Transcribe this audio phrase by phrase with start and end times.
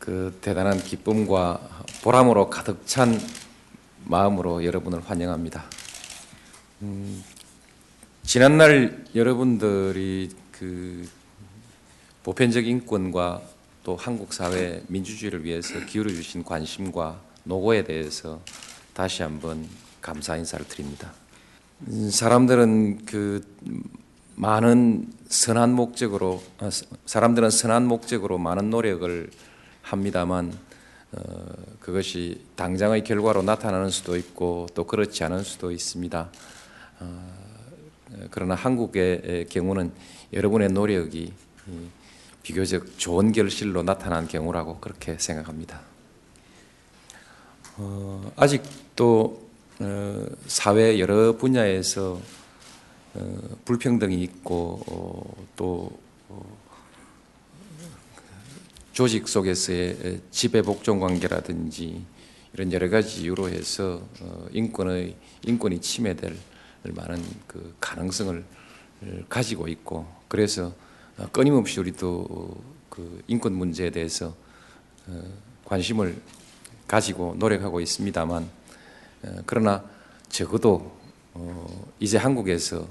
[0.00, 3.20] 그 대단한 기쁨과 보람으로 가득 찬
[4.06, 5.64] 마음으로 여러분을 환영합니다.
[6.82, 7.22] 음,
[8.24, 11.06] 지난날 여러분들이 그
[12.24, 13.42] 보편적 인권과
[13.84, 18.40] 또 한국 사회 민주주의를 위해서 기울여 주신 관심과 노고에 대해서
[18.94, 19.68] 다시 한번
[20.00, 21.12] 감사 인사를 드립니다.
[21.88, 23.46] 음, 사람들은 그
[24.34, 26.70] 많은 선한 목적으로 어,
[27.04, 29.30] 사람들은 선한 목적으로 많은 노력을
[29.82, 30.52] 합니다만
[31.12, 31.20] 어,
[31.80, 36.30] 그것이 당장의 결과로 나타나는 수도 있고 또 그렇지 않은 수도 있습니다.
[37.00, 37.40] 어,
[38.30, 39.92] 그러나 한국의 경우는
[40.32, 41.32] 여러분의 노력이
[42.42, 45.80] 비교적 좋은 결실로 나타난 경우라고 그렇게 생각합니다.
[47.76, 49.48] 어, 아직도
[49.80, 52.20] 어, 사회 여러 분야에서
[53.14, 56.09] 어, 불평등이 있고 어, 또 어,
[59.00, 62.04] 조직 속에서의 지배 복종 관계라든지
[62.52, 65.16] 이런 여러 가지 이유로 해서 어, 인권의
[65.46, 66.36] 인권이 침해될
[66.82, 68.44] 많은 그 가능성을
[69.26, 70.74] 가지고 있고 그래서
[71.16, 74.34] 어, 끊임없이 우리도 그 인권 문제에 대해서
[75.06, 75.22] 어,
[75.64, 76.20] 관심을
[76.86, 78.50] 가지고 노력하고 있습니다만
[79.22, 79.82] 어, 그러나
[80.28, 81.00] 적어도
[82.00, 82.86] 이제 한국에서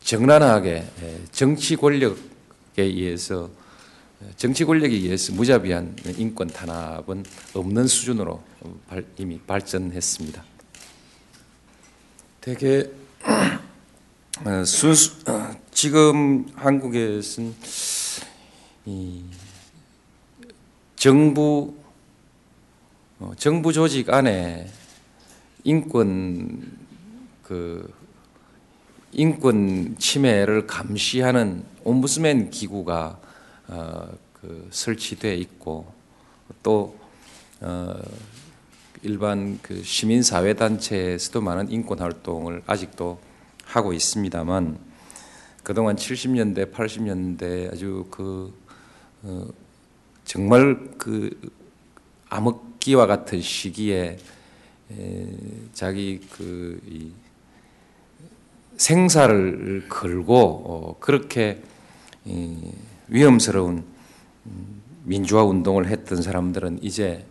[0.00, 0.84] 정난하게
[1.32, 2.18] 정치 권력에
[2.76, 3.48] 의해서
[4.36, 8.42] 정치 권력에 의해서 무자비한 인권 탄압은 없는 수준으로
[9.18, 10.42] 이미 발전했습니다.
[12.40, 12.90] 되게
[14.64, 15.16] 순수
[15.70, 17.54] 지금 한국에서는
[20.96, 21.74] 정부
[23.18, 24.70] 어, 정부 조직 안에
[25.64, 26.78] 인권
[27.42, 27.92] 그
[29.12, 33.25] 인권 침해를 감시하는 옴부스맨 기구가 어,
[33.68, 35.92] 그 설치돼 있고
[36.62, 36.96] 또
[37.60, 38.00] 어,
[39.02, 43.18] 일반 그 시민 사회 단체에서도 많은 인권 활동을 아직도
[43.64, 44.78] 하고 있습니다만
[45.62, 48.54] 그동안 70년대, 80년대 아주 그
[49.22, 49.46] 어,
[50.24, 51.30] 정말 그
[52.28, 54.18] 암흑기와 같은 시기에
[54.92, 55.26] 에,
[55.72, 56.80] 자기 그
[58.76, 61.62] 생사를 걸고 어, 그렇게
[62.24, 62.72] 이,
[63.08, 63.84] 위험스러운
[64.46, 67.24] 음, 민주화 운동을 했던 사람들은 이제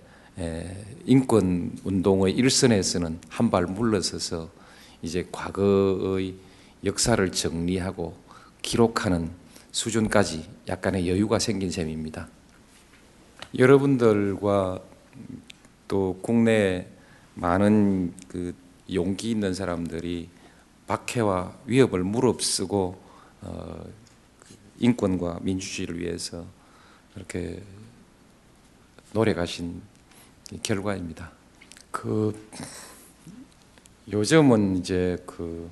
[1.05, 4.49] 인권 운동의 일선에서는 한 발 물러서서
[5.01, 6.35] 이제 과거의
[6.83, 8.15] 역사를 정리하고
[8.61, 9.29] 기록하는
[9.71, 12.27] 수준까지 약간의 여유가 생긴 셈입니다.
[13.57, 14.81] 여러분들과
[15.87, 16.87] 또 국내
[17.35, 18.53] 많은 그
[18.93, 20.29] 용기 있는 사람들이
[20.87, 23.01] 박해와 위협을 무릅쓰고
[23.41, 23.83] 어,
[24.79, 26.45] 인권과 민주주의를 위해서
[27.15, 27.61] 이렇게
[29.13, 29.81] 노력하신
[30.61, 31.31] 결과입니다.
[31.91, 32.37] 그
[34.11, 35.69] 요즘은 이제 그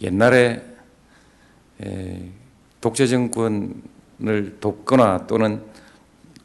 [0.00, 0.62] 옛날에
[2.80, 5.64] 독재 정권을 돕거나 또는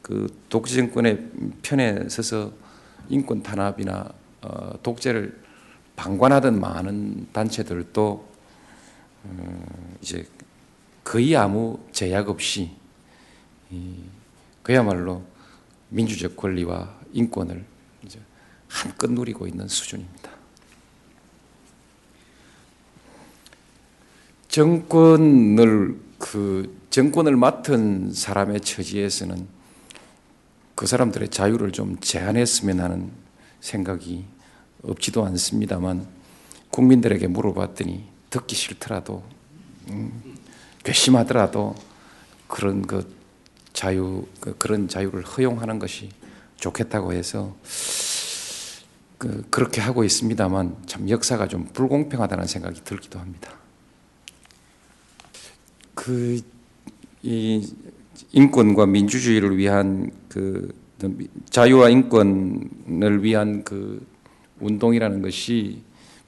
[0.02, 1.30] 그 독재 정권의
[1.62, 2.52] 편에 서서
[3.08, 4.12] 인권 탄압이나
[4.42, 5.40] 어, 독재를
[5.96, 8.28] 방관하던 많은 단체들도
[9.24, 10.26] 어, 이제
[11.04, 12.70] 거의 아무 제약 없이
[14.62, 15.22] 그야말로
[15.90, 17.64] 민주적 권리와 인권을
[18.68, 20.30] 한껏 누리고 있는 수준입니다.
[24.48, 29.46] 정권을 그 정권을 맡은 사람의 처지에서는
[30.74, 33.10] 그 사람들의 자유를 좀 제한했으면 하는
[33.60, 34.24] 생각이
[34.82, 36.06] 없지도 않습니다만
[36.70, 39.22] 국민들에게 물어봤더니 듣기 싫더라도
[39.90, 40.36] 음,
[40.84, 41.74] 괘씸하더라도
[42.46, 43.12] 그런 그
[43.72, 46.10] 자유 그 그런 자유를 허용하는 것이
[46.56, 47.56] 좋겠다고 해서
[49.18, 53.52] 그 그렇게 하고 있습니다만 참 역사가 좀 불공평하다는 생각이 들기도 합니다.
[55.94, 56.42] 그이
[58.32, 60.72] 인권과 민주주의를 위한 그
[61.50, 64.06] 자유와 인권을 위한 그
[64.60, 65.82] 운동이라는 것이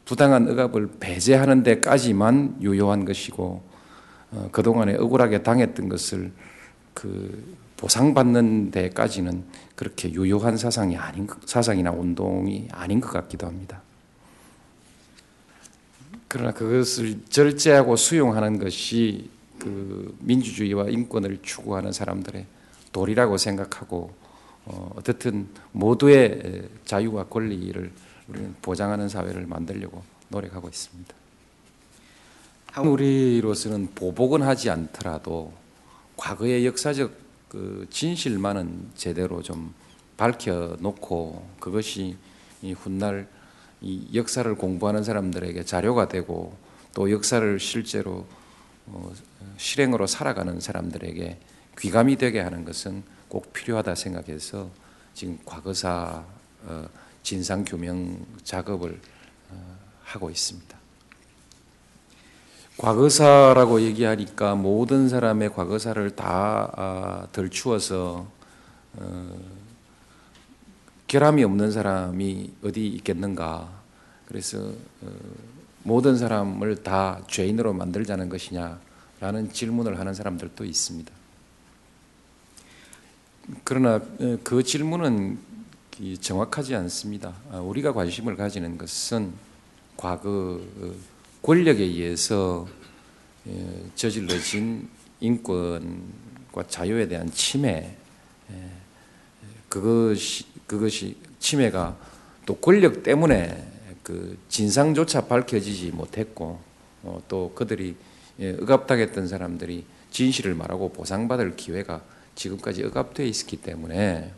[0.05, 3.76] 부당한 억압을 배제하는 데까지만 유효한 것이고 어,
[4.53, 6.33] 그동안에 억울하게 당했던 것을
[6.95, 9.45] 그 보상받는 데까지는
[9.75, 13.83] 그렇게 유효한 사상이 아닌 것- 사상이나 운동이 아닌 것 같기도 합니다.
[16.29, 22.47] 그러나 그것을 절제하고 수용하는 것이 그 민주주의와 인권을 추구하는 사람들의
[22.93, 24.13] 도리라고 생각하고
[24.65, 27.93] 어, 어떻든 모두의 자유와 권리를
[28.63, 31.15] 보장하는 사회를 만들려고 노력하고 있습니다.
[32.83, 35.53] 우리로서는 보복은 하지 않더라도
[36.17, 37.11] 과거의 역사적
[37.49, 39.73] 그 진실만은 제대로 좀
[40.17, 42.17] 밝혀놓고 그것이
[42.63, 43.29] 이 훗날
[43.81, 46.57] 이 역사를 공부하는 사람들에게 자료가 되고
[46.95, 48.27] 또 역사를 실제로
[48.87, 49.13] 어,
[49.57, 51.39] 실행으로 살아가는 사람들에게
[51.79, 54.71] 귀감이 되게 하는 것은 꼭 필요하다 생각해서
[55.13, 56.25] 지금 과거사
[56.65, 56.89] 어,
[57.23, 59.01] 진상 규명 작업을
[59.51, 60.86] 어, 하고 있습니다.
[62.79, 68.27] 과거사라고 얘기하니까 모든 사람의 과거사를 다 아, 덜추어서
[68.97, 69.39] 어,
[71.07, 73.71] 결함이 없는 사람이 어디 있겠는가?
[74.27, 75.11] 그래서 어,
[75.85, 81.13] 모든 사람을 다 죄인으로 만들자는 것이냐라는 질문을 하는 사람들도 있습니다.
[83.65, 85.39] 그러나 어, 그 질문은
[85.99, 87.33] 이 정확하지 않습니다.
[87.51, 89.33] 아, 우리가 관심을 가지는 것은
[89.97, 91.16] 과거 어,
[91.47, 92.67] 권력에 의해서
[93.47, 93.53] 예,
[93.95, 94.89] 저질러진
[95.21, 97.95] 인권과 자유에 대한 침해,
[98.51, 98.71] 예,
[99.69, 101.97] 그것이 그것이 침해가
[102.47, 103.65] 또 권력 때문에
[104.03, 106.59] 그 진상조차 밝혀지지 못했고
[107.05, 107.95] 어, 또 그들이
[108.41, 112.03] 예, 억압당했던 사람들이 진실을 말하고 보상받을 기회가
[112.35, 114.33] 지금까지 억압되어 있었기 때문에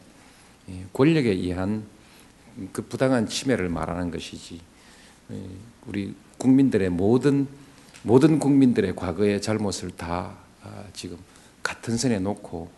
[0.69, 1.87] 예, 권력에 의한
[2.71, 4.61] 그 부당한 침해를 말하는 것이지
[5.31, 5.43] 예,
[5.87, 7.47] 우리 국민들의 모든
[8.03, 11.19] 모든 국민들의 과거의 잘못을 다 아, 지금
[11.63, 12.69] 같은 선에 놓고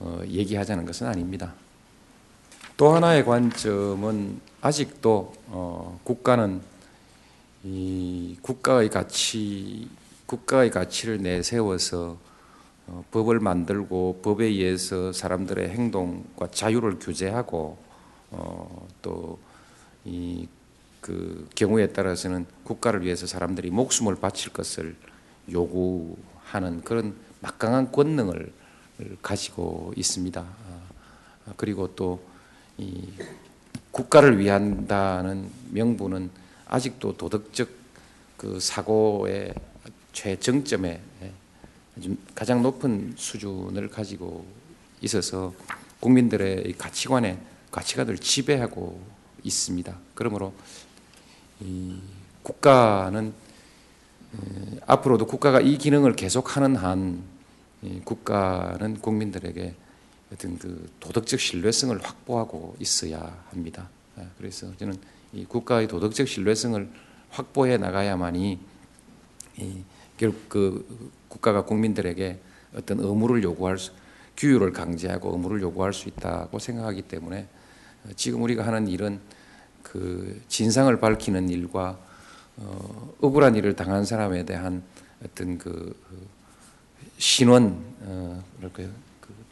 [0.00, 1.54] 어, 얘기하자는 것은 아닙니다.
[2.76, 6.60] 또 하나의 관점은 아직도 어, 국가는
[7.62, 9.88] 이 국가의 가치
[10.26, 12.18] 국가의 가치를 내세워서
[12.86, 17.78] 어, 법을 만들고 법에 의해서 사람들의 행동과 자유를 규제하고
[18.30, 20.48] 어, 또이
[21.04, 24.96] 그 경우에 따라서는 국가를 위해서 사람들이 목숨을 바칠 것을
[25.52, 28.50] 요구하는 그런 막강한 권능을
[29.20, 30.40] 가지고 있습니다.
[30.40, 33.12] 아, 그리고 또이
[33.90, 36.30] 국가를 위한다는 명분은
[36.68, 37.68] 아직도 도덕적
[38.38, 39.52] 그 사고의
[40.14, 41.02] 최정점에
[41.98, 44.46] 아주 가장 높은 수준을 가지고
[45.02, 45.52] 있어서
[46.00, 47.38] 국민들의 가치관에
[47.70, 49.04] 가치관을 지배하고
[49.42, 49.94] 있습니다.
[50.14, 50.93] 그러므로 이
[52.42, 59.74] 국가는 에, 앞으로도 국가가 이 기능을 계속하는 한이 국가는 국민들에게
[60.32, 63.88] 어떤 그 도덕적 신뢰성을 확보하고 있어야 합니다.
[64.16, 64.98] 아, 그래서 저는
[65.32, 66.88] 이 국가의 도덕적 신뢰성을
[67.30, 68.58] 확보해 나가야만이
[69.58, 69.82] 이
[70.16, 72.38] 결국 그 국가가 국민들에게
[72.76, 73.92] 어떤 의무를 요구할 수,
[74.36, 77.46] 규율을 강제하고 의무를 요구할 수 있다고 생각하기 때문에
[78.16, 79.20] 지금 우리가 하는 일은
[79.84, 81.96] 그 진상을 밝히는 일과
[82.56, 84.82] 어, 억울한 일을 당한 사람에 대한
[85.24, 85.94] 어떤 그
[87.18, 88.42] 신원, 어,
[88.72, 88.90] 그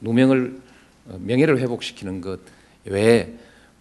[0.01, 0.61] 누명을
[1.07, 2.41] 어, 명예를 회복시키는 것
[2.85, 3.39] 외에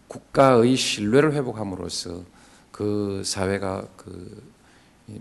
[0.07, 2.23] 국가의 신뢰를 회복함으로써
[2.71, 4.43] 그 사회가 그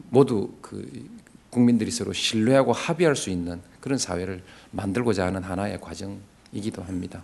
[0.09, 1.09] 모두 그
[1.49, 7.23] 국민들이 서로 신뢰하고 합의할 수 있는 그런 사회를 만들고자 하는 하나의 과정이기도 합니다.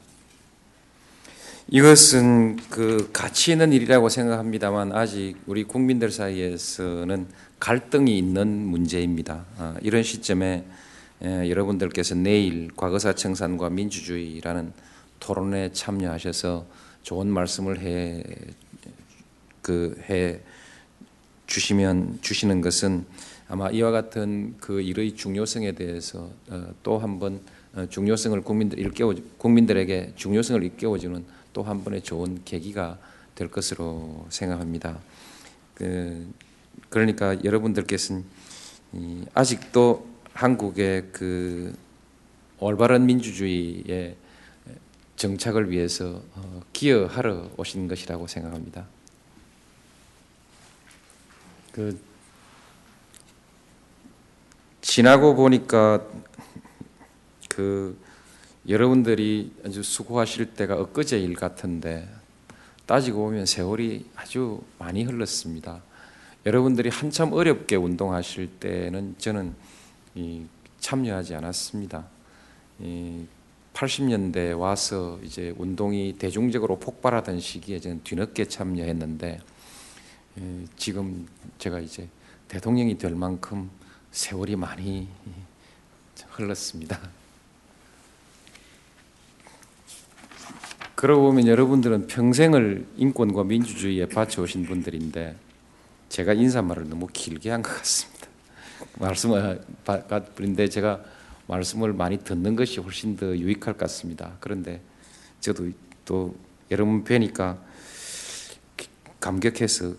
[1.68, 7.26] 이것은 그 가치 있는 일이라고 생각합니다만 아직 우리 국민들 사이에서는
[7.58, 9.44] 갈등이 있는 문제입니다.
[9.58, 10.64] 아, 이런 시점에
[11.22, 14.72] 에, 여러분들께서 내일 과거사 청산과 민주주의라는
[15.18, 16.66] 토론에 참여하셔서
[17.02, 18.22] 좋은 말씀을 해,
[19.60, 20.38] 그, 해
[21.48, 23.06] 주시면, 주시는 것은
[23.48, 27.40] 아마 이와 같은 그 일의 중요성에 대해서 어, 또 한번
[27.74, 31.24] 어, 중요성을 국민들 일깨워 국민들에게 중요성을 일깨워주는
[31.56, 32.98] 또 한 번의 좋은 계기가
[33.34, 34.98] 될 것으로 생각합니다.
[35.74, 36.30] 그,
[36.90, 38.26] 그러니까 여러분들께서는
[38.92, 41.74] 이, 아직도 한국의 그
[42.58, 44.16] 올바른 민주주의의
[45.16, 48.86] 정착을 위해서 어, 기여하러 오신 것이라고 생각합니다.
[51.72, 51.98] 그
[54.82, 56.06] 지나고 보니까
[57.48, 57.98] 그
[58.68, 62.08] 여러분들이 아주 수고하실 때가 엊그제 일 같은데
[62.84, 65.82] 따지고 보면 세월이 아주 많이 흘렀습니다.
[66.44, 69.54] 여러분들이 한참 어렵게 운동하실 때는 저는
[70.16, 70.44] 이
[70.80, 72.06] 참여하지 않았습니다.
[72.80, 73.24] 이
[73.72, 79.40] 80년대 와서 이제 운동이 대중적으로 폭발하던 시기에 저는 뒤늦게 참여했는데
[80.38, 82.08] 에, 지금 제가 이제
[82.48, 83.70] 대통령이 될 만큼
[84.10, 85.08] 세월이 많이
[86.30, 87.25] 흘렀습니다.
[90.96, 95.36] 그러고 보면 여러분들은 평생을 인권과 민주주의에 바쳐오신 분들인데
[96.08, 98.26] 제가 인사말을 너무 길게 한 것 같습니다.
[98.98, 101.04] 말씀을 받는데 제가
[101.48, 104.38] 말씀을 많이 듣는 것이 훨씬 더 유익할 것 같습니다.
[104.40, 104.80] 그런데
[105.40, 105.70] 저도
[106.06, 106.34] 또
[106.70, 107.58] 여러분 뵈니까
[109.20, 109.94] 감격해서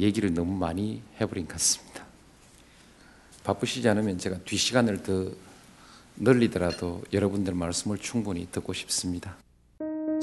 [0.00, 2.04] 얘기를 너무 많이 해버린 것 같습니다.
[3.44, 5.30] 바쁘시지 않으면 제가 뒷 시간을 더
[6.16, 9.36] 늘리더라도 여러분들 말씀을 충분히 듣고 싶습니다.